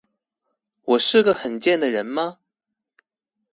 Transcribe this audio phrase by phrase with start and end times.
[0.81, 2.39] 我是個很賤的人嗎